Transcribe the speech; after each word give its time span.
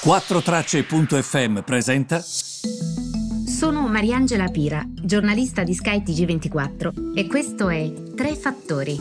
4Tracce.fm 0.00 1.62
presenta. 1.62 2.20
Sono 2.20 3.88
Mariangela 3.88 4.46
Pira, 4.46 4.80
giornalista 4.86 5.64
di 5.64 5.74
Sky 5.74 6.02
TG24 6.04 7.16
e 7.16 7.26
questo 7.26 7.68
è 7.68 7.92
Tre 8.14 8.36
Fattori. 8.36 8.96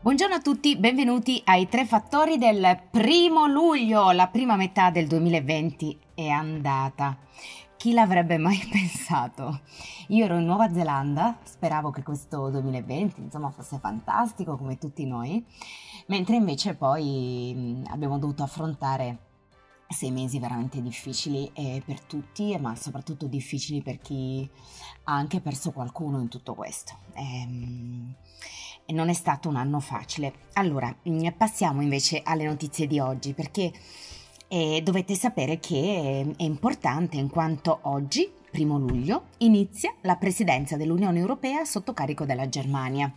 Buongiorno 0.00 0.34
a 0.34 0.40
tutti, 0.40 0.76
benvenuti 0.76 1.40
ai 1.44 1.68
Tre 1.68 1.86
Fattori 1.86 2.36
del 2.36 2.80
primo 2.90 3.46
luglio, 3.46 4.10
la 4.10 4.26
prima 4.26 4.56
metà 4.56 4.90
del 4.90 5.06
2020 5.06 5.98
è 6.14 6.26
andata. 6.26 7.16
Chi 7.80 7.94
l'avrebbe 7.94 8.36
mai 8.36 8.58
pensato? 8.70 9.62
Io 10.08 10.26
ero 10.26 10.36
in 10.36 10.44
Nuova 10.44 10.70
Zelanda, 10.70 11.38
speravo 11.42 11.90
che 11.90 12.02
questo 12.02 12.50
2020 12.50 13.22
insomma 13.22 13.48
fosse 13.48 13.78
fantastico 13.78 14.58
come 14.58 14.76
tutti 14.76 15.06
noi, 15.06 15.42
mentre 16.08 16.36
invece 16.36 16.74
poi 16.74 17.82
abbiamo 17.86 18.18
dovuto 18.18 18.42
affrontare 18.42 19.28
sei 19.88 20.10
mesi 20.10 20.38
veramente 20.38 20.82
difficili 20.82 21.50
per 21.82 22.02
tutti, 22.02 22.54
ma 22.60 22.76
soprattutto 22.76 23.26
difficili 23.26 23.80
per 23.80 23.96
chi 23.96 24.46
ha 25.04 25.14
anche 25.14 25.40
perso 25.40 25.72
qualcuno 25.72 26.20
in 26.20 26.28
tutto 26.28 26.54
questo. 26.54 26.98
Ehm, 27.14 28.14
non 28.88 29.08
è 29.08 29.14
stato 29.14 29.48
un 29.48 29.56
anno 29.56 29.80
facile. 29.80 30.48
Allora, 30.52 30.94
passiamo 31.34 31.80
invece 31.80 32.20
alle 32.22 32.44
notizie 32.44 32.86
di 32.86 32.98
oggi 32.98 33.32
perché 33.32 33.72
e 34.52 34.80
dovete 34.82 35.14
sapere 35.14 35.60
che 35.60 36.26
è 36.36 36.42
importante 36.42 37.16
in 37.16 37.30
quanto 37.30 37.78
oggi, 37.82 38.28
primo 38.50 38.78
luglio, 38.78 39.26
inizia 39.38 39.94
la 40.00 40.16
presidenza 40.16 40.76
dell'Unione 40.76 41.20
Europea 41.20 41.64
sotto 41.64 41.92
carico 41.92 42.24
della 42.24 42.48
Germania. 42.48 43.12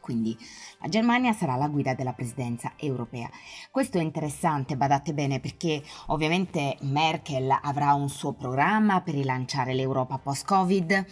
Quindi 0.00 0.36
la 0.80 0.88
Germania 0.88 1.32
sarà 1.32 1.56
la 1.56 1.66
guida 1.66 1.94
della 1.94 2.12
presidenza 2.12 2.72
europea. 2.76 3.28
Questo 3.72 3.98
è 3.98 4.02
interessante, 4.02 4.76
badate 4.76 5.12
bene, 5.12 5.40
perché 5.40 5.82
ovviamente 6.06 6.76
Merkel 6.82 7.56
avrà 7.60 7.92
un 7.94 8.08
suo 8.08 8.32
programma 8.32 9.00
per 9.00 9.14
rilanciare 9.14 9.74
l'Europa 9.74 10.18
post-Covid. 10.18 11.06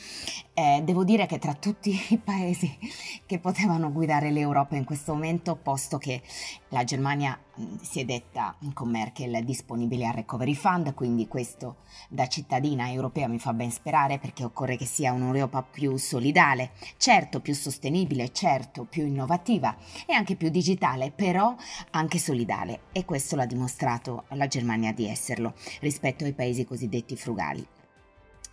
Eh, 0.54 0.82
devo 0.84 1.02
dire 1.02 1.26
che 1.26 1.40
tra 1.40 1.54
tutti 1.54 1.90
i 2.10 2.18
paesi 2.18 2.78
che 3.26 3.40
potevano 3.40 3.90
guidare 3.90 4.30
l'Europa 4.30 4.76
in 4.76 4.84
questo 4.84 5.12
momento, 5.12 5.56
posto 5.56 5.98
che 5.98 6.22
la 6.68 6.84
Germania 6.84 7.36
si 7.80 8.00
è 8.00 8.04
detta 8.04 8.56
con 8.72 8.90
Merkel 8.90 9.44
disponibile 9.44 10.06
al 10.06 10.14
recovery 10.14 10.54
fund, 10.54 10.94
quindi 10.94 11.28
questo 11.28 11.76
da 12.08 12.26
cittadina 12.26 12.90
europea 12.90 13.28
mi 13.28 13.38
fa 13.38 13.52
ben 13.52 13.70
sperare 13.70 14.18
perché 14.18 14.44
occorre 14.44 14.76
che 14.76 14.86
sia 14.86 15.12
un'Europa 15.12 15.62
più 15.62 15.96
solidale, 15.96 16.72
certo 16.96 17.40
più 17.40 17.54
sostenibile, 17.54 18.32
certo 18.32 18.84
più 18.84 19.06
innovativa 19.06 19.76
e 20.06 20.12
anche 20.12 20.36
più 20.36 20.48
digitale, 20.48 21.10
però 21.10 21.54
anche 21.90 22.18
solidale. 22.18 22.82
E 22.92 23.04
questo 23.04 23.36
l'ha 23.36 23.46
dimostrato 23.46 24.24
la 24.30 24.46
Germania 24.46 24.92
di 24.92 25.08
esserlo 25.08 25.54
rispetto 25.80 26.24
ai 26.24 26.32
paesi 26.32 26.64
cosiddetti 26.64 27.16
frugali 27.16 27.66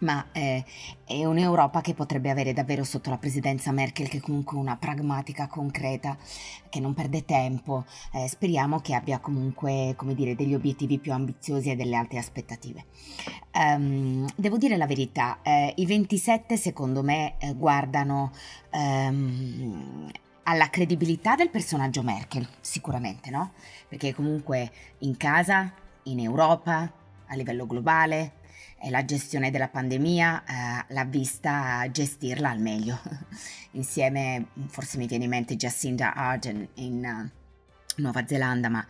ma 0.02 0.28
eh, 0.32 0.64
è 1.06 1.26
un'Europa 1.26 1.82
che 1.82 1.94
potrebbe 1.94 2.30
avere 2.30 2.54
davvero 2.54 2.84
sotto 2.84 3.10
la 3.10 3.18
presidenza 3.18 3.72
Merkel, 3.72 4.08
che 4.08 4.20
comunque 4.20 4.58
una 4.58 4.78
pragmatica, 4.78 5.48
concreta, 5.48 6.18
che 6.70 6.80
non 6.80 6.94
perde 6.94 7.26
tempo. 7.26 7.86
Eh, 8.14 8.28
speriamo 8.28 8.80
che 8.80 8.94
abbia 8.94 9.20
comunque, 9.20 9.96
dire, 10.14 10.36
degli 10.36 10.54
obiettivi 10.54 11.00
più 11.00 11.14
ambiziosi 11.14 11.72
e 11.72 11.76
delle 11.76 11.96
alte 11.96 12.18
aspettative. 12.18 12.86
Um, 13.54 14.28
devo 14.36 14.58
dire 14.58 14.78
la 14.78 14.88
verità, 14.88 15.40
eh, 15.42 15.74
i 15.78 15.86
27 15.86 16.58
secondo 16.58 17.04
me 17.04 17.36
eh, 17.40 17.54
guardano... 17.54 18.32
Um, 18.72 20.10
alla 20.44 20.70
credibilità 20.70 21.36
del 21.36 21.50
personaggio 21.50 22.02
Merkel, 22.02 22.48
sicuramente, 22.60 23.30
no? 23.30 23.52
Perché 23.88 24.14
comunque 24.14 24.72
in 25.00 25.16
casa, 25.16 25.72
in 26.04 26.20
Europa, 26.20 26.92
a 27.28 27.36
livello 27.36 27.66
globale, 27.66 28.41
la 28.90 29.06
gestione 29.06 29.52
della 29.52 29.68
pandemia 29.68 30.44
eh, 30.44 30.94
l'ha 30.94 31.06
vista 31.06 31.86
gestirla 31.92 32.50
al 32.50 32.60
meglio. 32.60 33.00
Insieme, 33.72 34.48
forse 34.68 34.98
mi 34.98 35.08
viene 35.08 35.26
in 35.26 35.30
mente 35.30 35.56
Jacinda 35.56 36.14
Ardern 36.14 36.68
in 36.76 37.04
uh, 37.04 38.02
Nuova 38.02 38.26
Zelanda, 38.26 38.70
ma 38.70 38.86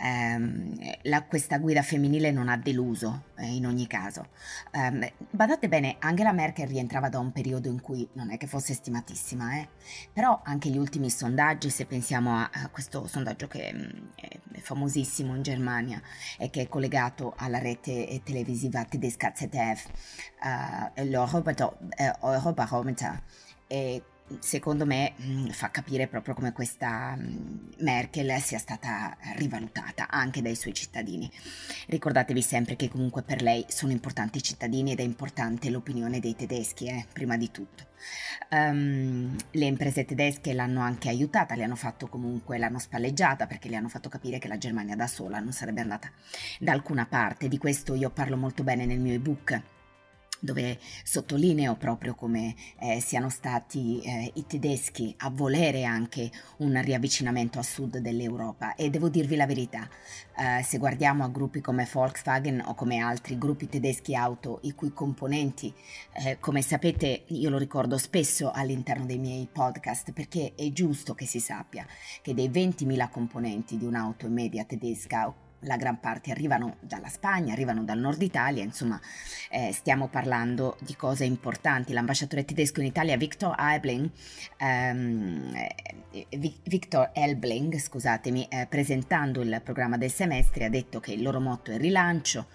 ehm, 0.00 0.74
la, 1.02 1.22
questa 1.24 1.58
guida 1.58 1.82
femminile 1.82 2.30
non 2.30 2.48
ha 2.48 2.56
deluso 2.56 3.24
eh, 3.36 3.54
in 3.54 3.66
ogni 3.66 3.86
caso. 3.86 4.28
Um, 4.72 5.06
badate 5.30 5.68
bene, 5.68 5.96
Angela 6.00 6.32
Merkel 6.32 6.66
rientrava 6.66 7.08
da 7.08 7.18
un 7.18 7.32
periodo 7.32 7.68
in 7.68 7.80
cui 7.80 8.08
non 8.14 8.30
è 8.30 8.36
che 8.36 8.46
fosse 8.46 8.74
stimatissima, 8.74 9.58
eh? 9.58 9.68
però 10.12 10.40
anche 10.44 10.68
gli 10.70 10.78
ultimi 10.78 11.10
sondaggi, 11.10 11.70
se 11.70 11.86
pensiamo 11.86 12.36
a, 12.36 12.50
a 12.52 12.68
questo 12.68 13.06
sondaggio 13.06 13.46
che 13.46 13.72
mh, 13.72 13.78
mm, 13.78 14.33
famosissimo 14.60 15.34
in 15.34 15.42
Germania 15.42 16.00
e 16.38 16.50
che 16.50 16.62
è 16.62 16.68
collegato 16.68 17.34
alla 17.36 17.58
rete 17.58 18.20
televisiva 18.24 18.84
tedesca 18.84 19.32
ZDF, 19.34 19.86
uh, 20.42 20.90
l'Eurobarometer, 21.02 23.22
e 23.66 24.02
secondo 24.38 24.86
me 24.86 25.14
mm, 25.20 25.48
fa 25.48 25.70
capire 25.70 26.06
proprio 26.06 26.34
come 26.34 26.52
questa 26.52 27.14
mm, 27.16 27.72
Merkel 27.78 28.40
sia 28.40 28.58
stata 28.58 29.16
rivalutata 29.36 30.08
anche 30.08 30.42
dai 30.42 30.54
suoi 30.54 30.72
cittadini. 30.72 31.30
Ricordatevi 31.86 32.42
sempre 32.42 32.76
che 32.76 32.88
comunque 32.88 33.22
per 33.22 33.42
lei 33.42 33.64
sono 33.68 33.92
importanti 33.92 34.38
i 34.38 34.42
cittadini 34.42 34.92
ed 34.92 35.00
è 35.00 35.02
importante 35.02 35.70
l'opinione 35.70 36.20
dei 36.20 36.34
tedeschi, 36.34 36.86
eh, 36.86 37.06
prima 37.12 37.36
di 37.36 37.50
tutto. 37.50 37.92
Um, 38.50 39.34
le 39.52 39.64
imprese 39.64 40.04
tedesche 40.04 40.52
l'hanno 40.52 40.80
anche 40.80 41.08
aiutata, 41.08 41.54
le 41.54 41.64
hanno 41.64 41.76
fatto 41.76 42.08
comunque, 42.08 42.58
l'hanno 42.58 42.78
spalleggiata 42.78 43.46
perché 43.46 43.68
le 43.68 43.76
hanno 43.76 43.88
fatto 43.88 44.08
capire 44.08 44.38
che 44.38 44.48
la 44.48 44.58
Germania 44.58 44.96
da 44.96 45.06
sola 45.06 45.38
non 45.40 45.52
sarebbe 45.52 45.80
andata 45.80 46.10
da 46.58 46.72
alcuna 46.72 47.06
parte. 47.06 47.48
Di 47.48 47.58
questo 47.58 47.94
io 47.94 48.10
parlo 48.10 48.36
molto 48.36 48.62
bene 48.62 48.86
nel 48.86 49.00
mio 49.00 49.14
ebook 49.14 49.72
dove 50.40 50.78
sottolineo 51.02 51.76
proprio 51.76 52.14
come 52.14 52.54
eh, 52.78 53.00
siano 53.00 53.30
stati 53.30 54.00
eh, 54.00 54.30
i 54.34 54.46
tedeschi 54.46 55.14
a 55.18 55.30
volere 55.30 55.84
anche 55.84 56.30
un 56.58 56.80
riavvicinamento 56.80 57.58
a 57.58 57.62
sud 57.62 57.98
dell'Europa. 57.98 58.74
E 58.74 58.90
devo 58.90 59.08
dirvi 59.08 59.36
la 59.36 59.46
verità, 59.46 59.88
eh, 60.36 60.62
se 60.62 60.78
guardiamo 60.78 61.24
a 61.24 61.28
gruppi 61.28 61.60
come 61.60 61.88
Volkswagen 61.90 62.62
o 62.66 62.74
come 62.74 62.98
altri 62.98 63.38
gruppi 63.38 63.68
tedeschi 63.68 64.14
auto 64.14 64.60
i 64.62 64.72
cui 64.72 64.92
componenti, 64.92 65.72
eh, 66.12 66.38
come 66.40 66.62
sapete 66.62 67.24
io 67.28 67.50
lo 67.50 67.58
ricordo 67.58 67.98
spesso 67.98 68.50
all'interno 68.50 69.06
dei 69.06 69.18
miei 69.18 69.48
podcast 69.50 70.12
perché 70.12 70.54
è 70.54 70.70
giusto 70.72 71.14
che 71.14 71.26
si 71.26 71.40
sappia 71.40 71.86
che 72.22 72.34
dei 72.34 72.48
20.000 72.48 73.10
componenti 73.10 73.76
di 73.76 73.84
un'auto 73.84 74.28
media 74.28 74.64
tedesca 74.64 75.32
la 75.64 75.76
gran 75.76 76.00
parte 76.00 76.30
arrivano 76.30 76.76
dalla 76.80 77.08
Spagna, 77.08 77.52
arrivano 77.52 77.82
dal 77.84 77.98
nord 77.98 78.22
Italia, 78.22 78.62
insomma 78.62 79.00
eh, 79.50 79.72
stiamo 79.72 80.08
parlando 80.08 80.76
di 80.80 80.94
cose 80.96 81.24
importanti. 81.24 81.92
L'ambasciatore 81.92 82.44
tedesco 82.44 82.80
in 82.80 82.86
Italia 82.86 83.16
Victor 83.16 83.54
Elbling, 83.58 84.10
ehm, 84.58 85.52
eh, 86.10 86.52
Victor 86.64 87.10
Elbling 87.12 87.78
scusatemi, 87.78 88.46
eh, 88.48 88.66
presentando 88.68 89.40
il 89.40 89.60
programma 89.62 89.96
del 89.96 90.10
semestre 90.10 90.64
ha 90.64 90.70
detto 90.70 91.00
che 91.00 91.12
il 91.12 91.22
loro 91.22 91.40
motto 91.40 91.70
è 91.70 91.74
il 91.74 91.80
rilancio 91.80 92.46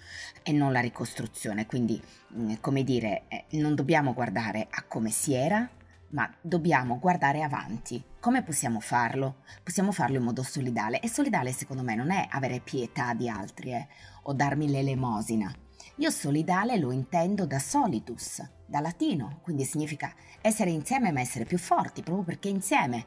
e 0.42 0.52
non 0.52 0.72
la 0.72 0.80
ricostruzione, 0.80 1.66
quindi 1.66 2.00
mh, 2.28 2.42
mm, 2.42 2.52
come 2.60 2.82
dire 2.82 3.22
eh, 3.28 3.44
non 3.50 3.74
dobbiamo 3.74 4.14
guardare 4.14 4.66
a 4.70 4.84
come 4.86 5.10
si 5.10 5.34
era, 5.34 5.68
ma 6.10 6.32
dobbiamo 6.40 6.98
guardare 6.98 7.42
avanti. 7.42 8.02
Come 8.18 8.42
possiamo 8.42 8.80
farlo? 8.80 9.42
Possiamo 9.62 9.92
farlo 9.92 10.16
in 10.16 10.24
modo 10.24 10.42
solidale 10.42 11.00
e 11.00 11.08
solidale 11.08 11.52
secondo 11.52 11.82
me 11.82 11.94
non 11.94 12.10
è 12.10 12.26
avere 12.30 12.60
pietà 12.60 13.14
di 13.14 13.28
altri 13.28 13.72
eh, 13.72 13.86
o 14.22 14.32
darmi 14.32 14.68
l'elemosina. 14.68 15.52
Io 15.96 16.10
solidale 16.10 16.78
lo 16.78 16.92
intendo 16.92 17.46
da 17.46 17.58
solitus, 17.58 18.42
da 18.66 18.80
latino, 18.80 19.40
quindi 19.42 19.64
significa 19.64 20.14
essere 20.40 20.70
insieme 20.70 21.12
ma 21.12 21.20
essere 21.20 21.44
più 21.44 21.58
forti, 21.58 22.02
proprio 22.02 22.24
perché 22.24 22.48
insieme. 22.48 23.04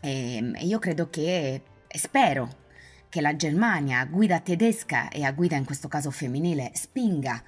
E 0.00 0.52
io 0.60 0.78
credo 0.78 1.08
che, 1.08 1.62
e 1.86 1.98
spero 1.98 2.64
che 3.08 3.20
la 3.20 3.36
Germania 3.36 4.00
a 4.00 4.04
guida 4.04 4.40
tedesca 4.40 5.08
e 5.08 5.24
a 5.24 5.32
guida 5.32 5.56
in 5.56 5.64
questo 5.64 5.88
caso 5.88 6.10
femminile 6.10 6.70
spinga 6.74 7.42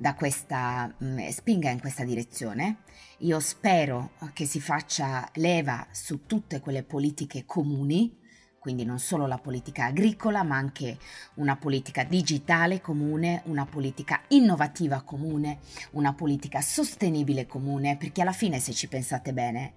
da 0.00 0.14
questa 0.14 0.94
mh, 0.96 1.28
spinga 1.30 1.70
in 1.70 1.80
questa 1.80 2.04
direzione. 2.04 2.82
Io 3.18 3.40
spero 3.40 4.12
che 4.32 4.46
si 4.46 4.60
faccia 4.60 5.28
leva 5.34 5.84
su 5.90 6.24
tutte 6.24 6.60
quelle 6.60 6.84
politiche 6.84 7.44
comuni, 7.44 8.16
quindi 8.60 8.84
non 8.84 9.00
solo 9.00 9.26
la 9.26 9.38
politica 9.38 9.86
agricola, 9.86 10.44
ma 10.44 10.56
anche 10.56 10.98
una 11.34 11.56
politica 11.56 12.04
digitale 12.04 12.80
comune, 12.80 13.42
una 13.46 13.66
politica 13.66 14.20
innovativa 14.28 15.02
comune, 15.02 15.58
una 15.92 16.14
politica 16.14 16.60
sostenibile 16.60 17.46
comune, 17.46 17.96
perché 17.96 18.22
alla 18.22 18.32
fine 18.32 18.60
se 18.60 18.72
ci 18.72 18.86
pensate 18.86 19.32
bene, 19.32 19.72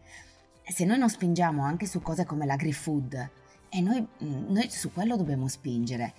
se 0.64 0.86
noi 0.86 1.00
non 1.00 1.10
spingiamo 1.10 1.64
anche 1.64 1.88
su 1.88 2.00
cose 2.02 2.26
come 2.26 2.46
l'agri-food, 2.46 3.30
e 3.70 3.82
noi, 3.82 4.06
noi 4.20 4.70
su 4.70 4.92
quello 4.92 5.16
dobbiamo 5.16 5.48
spingere, 5.48 6.14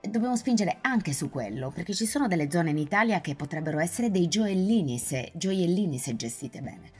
dobbiamo 0.00 0.36
spingere 0.36 0.78
anche 0.80 1.12
su 1.12 1.28
quello, 1.30 1.70
perché 1.70 1.94
ci 1.94 2.06
sono 2.06 2.28
delle 2.28 2.50
zone 2.50 2.70
in 2.70 2.78
Italia 2.78 3.20
che 3.20 3.34
potrebbero 3.34 3.78
essere 3.78 4.10
dei 4.10 4.28
gioiellini 4.28 4.98
se, 4.98 5.32
gioiellini 5.34 5.98
se 5.98 6.16
gestite 6.16 6.60
bene. 6.60 6.90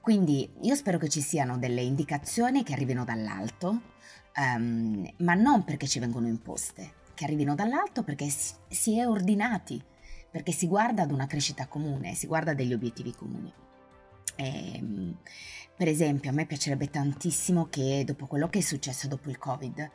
Quindi 0.00 0.50
io 0.62 0.74
spero 0.74 0.98
che 0.98 1.08
ci 1.08 1.20
siano 1.20 1.58
delle 1.58 1.82
indicazioni 1.82 2.64
che 2.64 2.72
arrivino 2.72 3.04
dall'alto, 3.04 3.80
um, 4.36 5.08
ma 5.18 5.34
non 5.34 5.64
perché 5.64 5.86
ci 5.86 6.00
vengono 6.00 6.26
imposte, 6.26 6.92
che 7.14 7.24
arrivino 7.24 7.54
dall'alto 7.54 8.02
perché 8.02 8.28
si, 8.28 8.54
si 8.68 8.98
è 8.98 9.06
ordinati, 9.06 9.80
perché 10.30 10.50
si 10.52 10.66
guarda 10.66 11.02
ad 11.02 11.12
una 11.12 11.26
crescita 11.26 11.66
comune, 11.66 12.14
si 12.14 12.26
guarda 12.26 12.50
a 12.50 12.54
degli 12.54 12.72
obiettivi 12.72 13.12
comuni. 13.14 13.52
E, 14.34 14.74
ehm, 14.74 15.18
per 15.76 15.88
esempio, 15.88 16.30
a 16.30 16.32
me 16.32 16.46
piacerebbe 16.46 16.90
tantissimo 16.90 17.66
che 17.68 18.02
dopo 18.04 18.26
quello 18.26 18.48
che 18.48 18.58
è 18.58 18.62
successo 18.62 19.06
dopo 19.06 19.30
il 19.30 19.38
Covid 19.38 19.90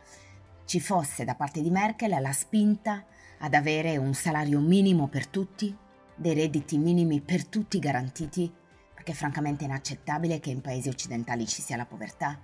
ci 0.68 0.81
fosse 0.81 1.24
da 1.24 1.34
parte 1.34 1.62
di 1.62 1.69
Merkel 1.69 2.22
la 2.22 2.34
spinta 2.34 3.06
ad 3.40 3.54
avere 3.54 3.96
un 3.96 4.14
salario 4.14 4.60
minimo 4.60 5.08
per 5.08 5.25
tutti, 5.25 5.74
dei 6.14 6.34
redditi 6.34 6.78
minimi 6.78 7.22
per 7.22 7.46
tutti 7.46 7.80
garantiti, 7.80 8.52
perché 8.94 9.14
francamente 9.14 9.64
è 9.64 9.68
inaccettabile 9.68 10.42
che 10.42 10.50
in 10.50 10.60
paesi 10.60 10.90
occidentali 10.90 11.48
ci 11.48 11.62
sia 11.62 11.78
la 11.78 11.86
povertà, 11.86 12.38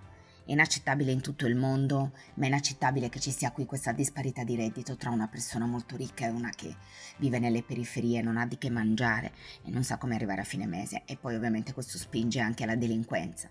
è 0.46 0.52
inaccettabile 0.54 1.12
in 1.12 1.20
tutto 1.20 1.46
il 1.48 1.58
mondo, 1.58 2.14
ma 2.36 2.46
è 2.46 2.48
inaccettabile 2.48 3.10
che 3.10 3.20
ci 3.20 3.31
sia 3.31 3.52
qui 3.52 3.66
questa 3.66 3.92
disparità 3.92 4.46
di 4.46 4.56
reddito 4.56 4.96
tra 4.96 5.10
una 5.10 5.28
persona 5.28 5.66
molto 5.66 5.98
ricca 5.98 6.25
e 6.25 6.30
una 6.30 6.50
che 6.52 6.74
vive 7.18 7.40
nelle 7.40 7.62
periferie, 7.62 8.22
non 8.22 8.38
ha 8.38 8.46
di 8.46 8.58
che 8.58 8.70
mangiare 8.70 9.34
e 9.66 9.70
non 9.70 9.84
sa 9.84 9.98
come 9.98 10.16
arrivare 10.16 10.40
a 10.40 10.46
fine 10.46 10.66
mese. 10.66 11.02
E 11.06 11.18
poi 11.18 11.36
ovviamente 11.36 11.74
questo 11.74 11.98
spinge 11.98 12.40
anche 12.40 12.64
alla 12.64 12.78
delinquenza 12.78 13.50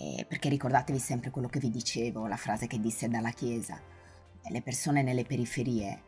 eh, 0.00 0.24
perché 0.26 0.48
ricordatevi 0.48 0.98
sempre 0.98 1.30
quello 1.30 1.48
che 1.48 1.58
vi 1.58 1.70
dicevo, 1.70 2.26
la 2.26 2.38
frase 2.38 2.66
che 2.66 2.80
disse 2.80 3.10
dalla 3.10 3.32
Chiesa, 3.32 3.78
le 4.48 4.62
persone 4.62 5.02
nelle 5.02 5.24
periferie 5.24 5.88
eh, 5.90 6.00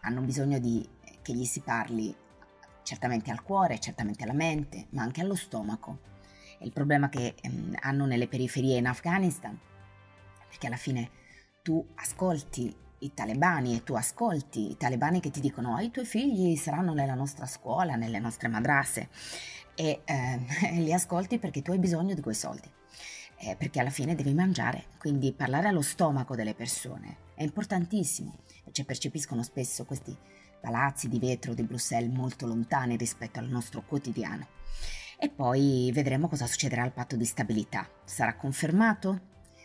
hanno 0.00 0.22
bisogno 0.22 0.58
di, 0.58 0.88
che 1.20 1.34
gli 1.34 1.44
si 1.44 1.60
parli 1.60 2.16
certamente 2.82 3.30
al 3.30 3.42
cuore, 3.42 3.78
certamente 3.78 4.22
alla 4.22 4.32
mente, 4.32 4.86
ma 4.90 5.02
anche 5.02 5.20
allo 5.20 5.34
stomaco. 5.34 5.98
E 6.58 6.64
il 6.64 6.72
problema 6.72 7.10
che 7.10 7.34
ehm, 7.38 7.74
hanno 7.80 8.06
nelle 8.06 8.26
periferie 8.26 8.78
in 8.78 8.86
Afghanistan, 8.86 9.58
perché 10.48 10.66
alla 10.68 10.76
fine 10.76 11.10
tu 11.60 11.86
ascolti 11.96 12.74
i 13.00 13.12
talebani 13.12 13.76
e 13.76 13.82
tu 13.82 13.92
ascolti 13.92 14.70
i 14.70 14.76
talebani 14.78 15.20
che 15.20 15.30
ti 15.30 15.40
dicono 15.40 15.74
oh, 15.74 15.80
i 15.80 15.90
tuoi 15.90 16.06
figli 16.06 16.56
saranno 16.56 16.94
nella 16.94 17.14
nostra 17.14 17.44
scuola, 17.44 17.96
nelle 17.96 18.18
nostre 18.18 18.48
madrasse. 18.48 19.10
E 19.74 20.00
eh, 20.06 20.40
li 20.80 20.94
ascolti 20.94 21.38
perché 21.38 21.60
tu 21.60 21.72
hai 21.72 21.78
bisogno 21.78 22.14
di 22.14 22.22
quei 22.22 22.34
soldi 22.34 22.72
eh, 23.38 23.56
perché 23.56 23.80
alla 23.80 23.90
fine 23.90 24.14
devi 24.14 24.34
mangiare, 24.34 24.86
quindi 24.98 25.32
parlare 25.32 25.68
allo 25.68 25.82
stomaco 25.82 26.34
delle 26.34 26.54
persone 26.54 27.24
è 27.34 27.42
importantissimo, 27.42 28.38
cioè 28.72 28.84
percepiscono 28.84 29.42
spesso 29.42 29.84
questi 29.84 30.16
palazzi 30.60 31.08
di 31.08 31.18
vetro 31.18 31.54
di 31.54 31.62
Bruxelles 31.62 32.12
molto 32.12 32.46
lontani 32.46 32.96
rispetto 32.96 33.38
al 33.38 33.48
nostro 33.48 33.82
quotidiano. 33.82 34.46
E 35.18 35.28
poi 35.28 35.90
vedremo 35.92 36.28
cosa 36.28 36.46
succederà 36.46 36.82
al 36.82 36.92
patto 36.92 37.16
di 37.16 37.24
stabilità. 37.24 37.88
Sarà 38.04 38.36
confermato? 38.36 39.20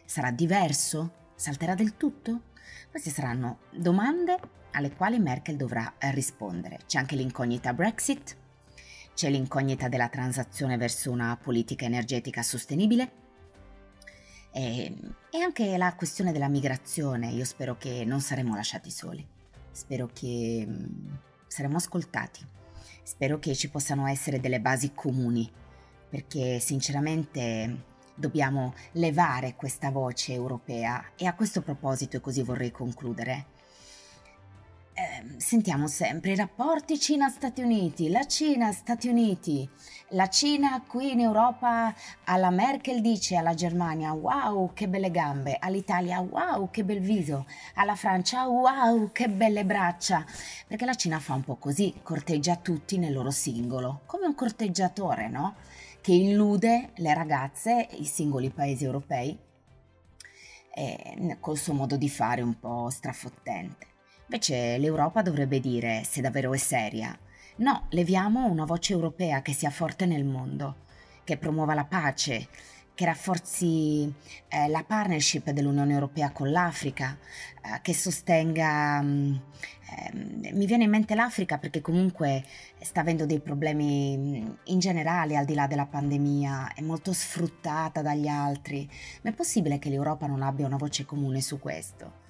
Sarà 0.05 0.31
diverso? 0.31 1.29
Salterà 1.35 1.75
del 1.75 1.97
tutto? 1.97 2.49
Queste 2.89 3.09
saranno 3.09 3.59
domande 3.71 4.37
alle 4.71 4.93
quali 4.93 5.19
Merkel 5.19 5.55
dovrà 5.55 5.93
rispondere. 6.11 6.79
C'è 6.85 6.99
anche 6.99 7.15
l'incognita 7.15 7.73
Brexit, 7.73 8.37
c'è 9.13 9.29
l'incognita 9.29 9.87
della 9.87 10.09
transazione 10.09 10.77
verso 10.77 11.11
una 11.11 11.37
politica 11.41 11.85
energetica 11.85 12.43
sostenibile, 12.43 13.11
e, 14.51 14.85
ehm, 14.85 15.15
e 15.31 15.39
anche 15.39 15.77
la 15.77 15.95
questione 15.95 16.31
della 16.31 16.49
migrazione, 16.49 17.29
io 17.29 17.45
spero 17.45 17.77
che 17.77 18.03
non 18.05 18.19
saremo 18.21 18.55
lasciati 18.55 18.91
soli, 18.91 19.25
spero 19.71 20.09
che 20.11 20.65
mh, 20.67 21.19
saremo 21.47 21.77
ascoltati, 21.77 22.45
spero 23.03 23.39
che 23.39 23.55
ci 23.55 23.69
possano 23.69 24.07
essere 24.07 24.39
delle 24.39 24.59
basi 24.59 24.93
comuni, 24.93 25.49
perché 26.09 26.59
sinceramente 26.59 27.89
dobbiamo 28.15 28.73
levare 28.93 29.55
questa 29.55 29.89
voce 29.89 30.33
europea. 30.33 31.11
E 31.15 31.25
a 31.25 31.33
questo 31.33 31.61
proposito, 31.61 32.17
e 32.17 32.19
così 32.19 32.43
vorrei 32.43 32.71
concludere, 32.71 33.50
eh, 35.01 35.39
sentiamo 35.39 35.87
sempre 35.87 36.31
i 36.31 36.35
rapporti 36.35 36.99
Cina-Stati 36.99 37.61
Uniti, 37.61 38.09
la 38.09 38.25
Cina-Stati 38.25 39.07
Uniti, 39.07 39.67
la 40.09 40.29
Cina 40.29 40.83
qui 40.85 41.11
in 41.11 41.19
Europa 41.19 41.93
alla 42.25 42.51
Merkel 42.51 43.01
dice 43.01 43.35
alla 43.35 43.55
Germania 43.55 44.11
wow 44.11 44.73
che 44.73 44.87
belle 44.87 45.09
gambe, 45.09 45.57
all'Italia 45.59 46.19
wow 46.19 46.69
che 46.69 46.83
bel 46.83 46.99
viso, 46.99 47.47
alla 47.75 47.95
Francia 47.95 48.47
wow 48.47 49.11
che 49.11 49.27
belle 49.27 49.65
braccia, 49.65 50.23
perché 50.67 50.85
la 50.85 50.93
Cina 50.93 51.19
fa 51.19 51.33
un 51.33 51.43
po' 51.43 51.55
così, 51.55 51.99
corteggia 52.03 52.57
tutti 52.57 52.99
nel 52.99 53.13
loro 53.13 53.31
singolo, 53.31 54.01
come 54.05 54.27
un 54.27 54.35
corteggiatore, 54.35 55.29
no? 55.29 55.55
Che 55.99 56.13
illude 56.13 56.91
le 56.95 57.13
ragazze, 57.13 57.87
i 57.97 58.05
singoli 58.05 58.51
paesi 58.51 58.85
europei, 58.85 59.37
eh, 60.73 61.37
col 61.39 61.57
suo 61.57 61.73
modo 61.73 61.97
di 61.97 62.09
fare 62.09 62.41
un 62.41 62.59
po' 62.59 62.89
strafottente. 62.89 63.89
Invece 64.33 64.77
l'Europa 64.77 65.21
dovrebbe 65.21 65.59
dire, 65.59 66.03
se 66.05 66.21
davvero 66.21 66.53
è 66.53 66.57
seria, 66.57 67.13
no, 67.57 67.87
leviamo 67.89 68.45
una 68.45 68.63
voce 68.63 68.93
europea 68.93 69.41
che 69.41 69.51
sia 69.51 69.69
forte 69.69 70.05
nel 70.05 70.23
mondo, 70.23 70.85
che 71.25 71.35
promuova 71.35 71.73
la 71.73 71.83
pace, 71.83 72.47
che 72.93 73.05
rafforzi 73.05 74.13
eh, 74.47 74.67
la 74.67 74.83
partnership 74.83 75.49
dell'Unione 75.51 75.93
Europea 75.93 76.31
con 76.31 76.51
l'Africa, 76.51 77.17
eh, 77.63 77.79
che 77.81 77.93
sostenga... 77.93 79.01
eh, 79.01 80.11
mi 80.13 80.65
viene 80.65 80.85
in 80.85 80.89
mente 80.89 81.15
l'Africa 81.15 81.57
perché 81.57 81.81
comunque 81.81 82.43
sta 82.79 83.01
avendo 83.01 83.25
dei 83.25 83.39
problemi 83.39 84.17
mm, 84.17 84.49
in 84.65 84.79
generale 84.79 85.35
al 85.37 85.45
di 85.45 85.53
là 85.53 85.67
della 85.67 85.85
pandemia, 85.85 86.73
è 86.73 86.81
molto 86.81 87.13
sfruttata 87.13 88.01
dagli 88.01 88.27
altri, 88.27 88.89
ma 89.23 89.31
è 89.31 89.33
possibile 89.33 89.79
che 89.79 89.89
l'Europa 89.89 90.27
non 90.27 90.41
abbia 90.41 90.65
una 90.65 90.77
voce 90.77 91.05
comune 91.05 91.41
su 91.41 91.59
questo? 91.59 92.21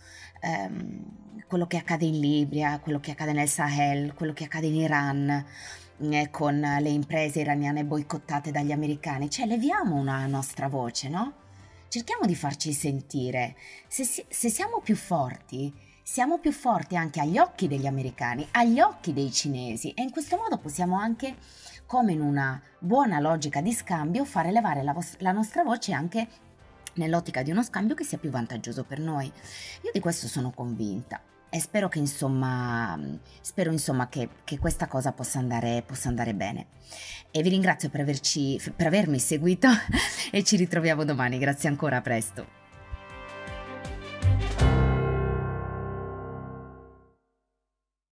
ehm, 0.42 1.44
quello 1.48 1.68
che 1.68 1.78
accade 1.78 2.06
in 2.06 2.20
Libia, 2.20 2.80
quello 2.80 3.00
che 3.00 3.12
accade 3.12 3.34
nel 3.34 3.48
Sahel, 3.48 4.14
quello 4.14 4.34
che 4.34 4.46
accade 4.46 4.68
in 4.68 4.76
Iran 4.76 5.46
con 6.32 6.60
le 6.60 6.90
imprese 6.90 7.42
iraniane 7.42 7.86
boicottate 7.86 8.50
dagli 8.52 8.72
americani, 8.72 9.30
cioè 9.30 9.46
leviamo 9.46 9.96
una 9.96 10.26
nostra 10.26 10.68
voce, 10.68 11.10
no? 11.10 11.34
Cerchiamo 11.90 12.26
di 12.26 12.36
farci 12.36 12.74
sentire. 12.74 13.56
Se, 13.88 14.04
se 14.04 14.50
siamo 14.50 14.80
più 14.82 14.96
forti, 14.96 15.72
siamo 16.02 16.40
più 16.40 16.52
forti 16.52 16.96
anche 16.96 17.20
agli 17.20 17.38
occhi 17.38 17.68
degli 17.68 17.86
americani, 17.86 18.48
agli 18.52 18.80
occhi 18.80 19.14
dei 19.14 19.32
cinesi 19.32 19.92
e 19.92 20.02
in 20.02 20.10
questo 20.10 20.38
modo 20.38 20.58
possiamo 20.58 20.98
anche, 20.98 21.36
come 21.86 22.14
in 22.14 22.22
una 22.22 22.60
buona 22.80 23.20
logica 23.20 23.62
di 23.62 23.72
scambio, 23.72 24.26
fare 24.26 24.52
levare 24.52 24.84
la, 24.84 24.94
vos- 24.94 25.18
la 25.20 25.32
nostra 25.32 25.64
voce 25.64 25.94
anche 25.94 26.28
nell'ottica 26.96 27.44
di 27.44 27.52
uno 27.52 27.64
scambio 27.64 27.96
che 27.96 28.04
sia 28.04 28.18
più 28.18 28.32
vantaggioso 28.32 28.84
per 28.84 29.00
noi. 29.00 29.32
Io 29.84 29.92
di 29.94 30.00
questo 30.00 30.28
sono 30.28 30.52
convinta 30.52 31.22
e 31.54 31.60
spero 31.60 31.90
che 31.90 32.00
insomma, 32.00 32.98
spero, 33.42 33.74
insomma 33.74 34.08
che, 34.08 34.30
che, 34.46 34.58
questa 34.58 34.88
cosa 34.88 35.12
possa 35.12 35.38
andare, 35.40 35.84
possa 35.86 36.08
andare 36.08 36.34
bene. 36.34 36.68
E 37.30 37.42
vi 37.42 37.50
ringrazio 37.50 37.90
per, 37.90 38.00
averci, 38.00 38.58
per 38.74 38.88
avermi 38.88 39.20
seguito 39.20 39.68
e 40.32 40.44
ci 40.46 40.56
ritroviamo 40.56 41.04
domani. 41.04 41.38
Grazie 41.38 41.68
ancora, 41.68 41.98
a 41.98 42.02
presto. 42.02 42.61